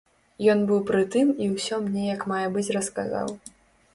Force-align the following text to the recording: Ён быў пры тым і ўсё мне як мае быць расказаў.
Ён 0.53 0.61
быў 0.71 0.79
пры 0.89 1.01
тым 1.15 1.27
і 1.47 1.51
ўсё 1.51 1.75
мне 1.89 2.03
як 2.15 2.21
мае 2.31 2.47
быць 2.55 2.67
расказаў. 2.79 3.27